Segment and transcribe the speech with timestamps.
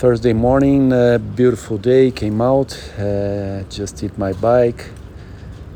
[0.00, 4.86] Thursday morning, uh, beautiful day, came out, uh, just did my bike,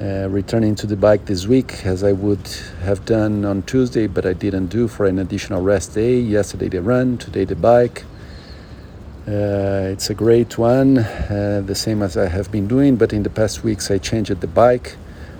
[0.00, 2.44] uh, returning to the bike this week as I would
[2.82, 6.18] have done on Tuesday, but I didn't do for an additional rest day.
[6.18, 8.02] Yesterday the run, today the bike.
[9.28, 13.22] Uh, it's a great one, uh, the same as I have been doing, but in
[13.22, 14.96] the past weeks I changed the bike.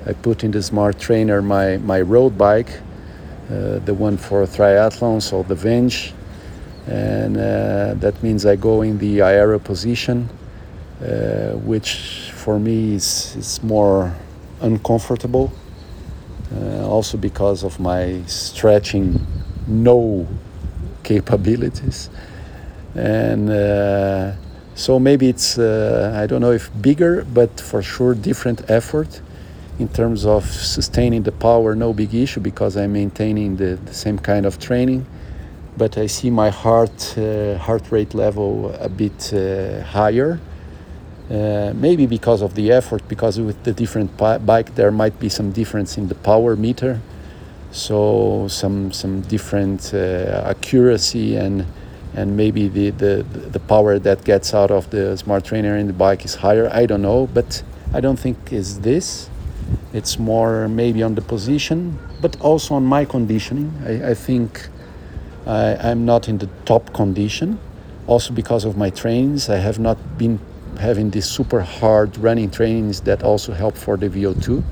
[0.06, 2.70] I put in the Smart Trainer my, my road bike,
[3.50, 6.14] uh, the one for triathlons or the Venge
[6.88, 10.28] and uh, that means I go in the aero position,
[11.02, 14.14] uh, which for me is, is more
[14.62, 15.52] uncomfortable.
[16.50, 19.20] Uh, also because of my stretching
[19.66, 20.26] no
[21.02, 22.08] capabilities,
[22.94, 24.32] and uh,
[24.74, 29.20] so maybe it's uh, I don't know if bigger, but for sure different effort
[29.78, 31.74] in terms of sustaining the power.
[31.74, 35.04] No big issue because I'm maintaining the, the same kind of training
[35.78, 40.40] but I see my heart uh, heart rate level a bit uh, higher.
[41.30, 45.52] Uh, maybe because of the effort, because with the different bike there might be some
[45.52, 47.00] difference in the power meter,
[47.70, 51.66] so some some different uh, accuracy and
[52.14, 55.92] and maybe the, the the power that gets out of the smart trainer in the
[55.92, 56.68] bike is higher.
[56.72, 57.62] I don't know, but
[57.92, 59.28] I don't think is this.
[59.92, 63.70] It's more maybe on the position, but also on my conditioning.
[63.84, 64.70] I, I think
[65.46, 67.58] I, am not in the top condition.
[68.06, 70.38] Also because of my trainings, I have not been
[70.78, 74.62] having these super hard running trainings that also help for the VO2.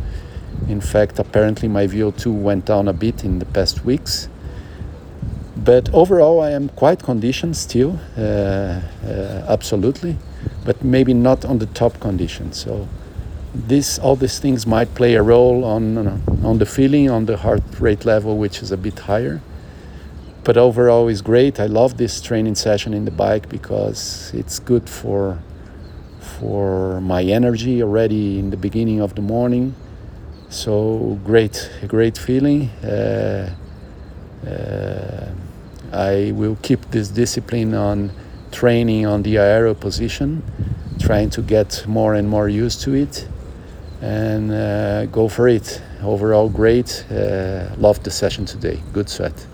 [0.69, 4.29] In fact, apparently my VO2 went down a bit in the past weeks.
[5.57, 8.81] But overall, I am quite conditioned still, uh, uh,
[9.49, 10.17] absolutely,
[10.65, 12.53] but maybe not on the top condition.
[12.53, 12.87] So
[13.55, 17.63] this, all these things might play a role on, on the feeling, on the heart
[17.81, 19.41] rate level, which is a bit higher
[20.47, 21.59] but overall is great.
[21.59, 25.39] I love this training session in the bike because it's good for
[26.39, 29.75] for my energy already in the beginning of the morning.
[30.49, 32.71] So great, great feeling.
[32.85, 33.53] Uh,
[34.47, 35.33] uh,
[35.93, 38.13] I will keep this discipline on
[38.53, 40.45] training on the aero position,
[41.01, 43.27] trying to get more and more used to it,
[44.01, 45.83] and uh, go for it.
[46.03, 47.05] Overall, great.
[47.11, 47.75] Uh,
[48.05, 48.81] the session today.
[48.93, 49.47] Good sweat.